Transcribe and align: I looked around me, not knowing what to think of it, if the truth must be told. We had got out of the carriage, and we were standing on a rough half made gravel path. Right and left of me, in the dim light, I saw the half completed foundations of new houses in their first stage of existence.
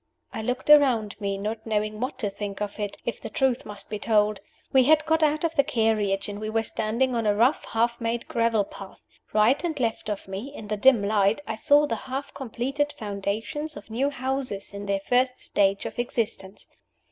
I 0.33 0.41
looked 0.41 0.71
around 0.71 1.15
me, 1.21 1.37
not 1.37 1.63
knowing 1.67 1.99
what 1.99 2.17
to 2.17 2.31
think 2.31 2.59
of 2.59 2.79
it, 2.79 2.97
if 3.05 3.21
the 3.21 3.29
truth 3.29 3.67
must 3.67 3.87
be 3.87 3.99
told. 3.99 4.39
We 4.73 4.85
had 4.85 5.05
got 5.05 5.21
out 5.21 5.43
of 5.43 5.53
the 5.53 5.63
carriage, 5.63 6.27
and 6.27 6.39
we 6.41 6.49
were 6.49 6.63
standing 6.63 7.13
on 7.13 7.27
a 7.27 7.35
rough 7.35 7.65
half 7.65 8.01
made 8.01 8.27
gravel 8.27 8.63
path. 8.63 9.01
Right 9.31 9.63
and 9.63 9.79
left 9.79 10.09
of 10.09 10.27
me, 10.27 10.51
in 10.55 10.69
the 10.69 10.75
dim 10.75 11.03
light, 11.03 11.39
I 11.45 11.53
saw 11.53 11.85
the 11.85 11.93
half 12.09 12.33
completed 12.33 12.93
foundations 12.93 13.77
of 13.77 13.91
new 13.91 14.09
houses 14.09 14.73
in 14.73 14.87
their 14.87 15.01
first 15.01 15.39
stage 15.39 15.85
of 15.85 15.99
existence. 15.99 16.65